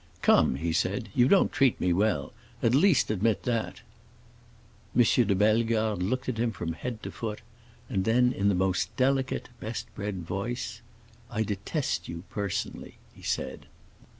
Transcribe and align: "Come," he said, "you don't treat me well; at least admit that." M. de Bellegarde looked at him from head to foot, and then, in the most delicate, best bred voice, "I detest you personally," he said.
"Come," 0.23 0.55
he 0.55 0.73
said, 0.73 1.09
"you 1.13 1.27
don't 1.27 1.51
treat 1.51 1.79
me 1.79 1.93
well; 1.93 2.33
at 2.63 2.73
least 2.73 3.11
admit 3.11 3.43
that." 3.43 3.81
M. 4.97 5.03
de 5.03 5.35
Bellegarde 5.35 6.01
looked 6.03 6.27
at 6.27 6.39
him 6.39 6.51
from 6.51 6.73
head 6.73 7.03
to 7.03 7.11
foot, 7.11 7.41
and 7.87 8.03
then, 8.03 8.33
in 8.33 8.49
the 8.49 8.55
most 8.55 8.97
delicate, 8.97 9.49
best 9.59 9.93
bred 9.93 10.25
voice, 10.25 10.81
"I 11.29 11.43
detest 11.43 12.09
you 12.09 12.23
personally," 12.31 12.95
he 13.13 13.21
said. 13.21 13.67